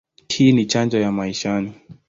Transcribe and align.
Hii 0.27 0.51
ni 0.51 0.65
chanjo 0.65 0.99
ya 0.99 1.11
maishani. 1.11 1.73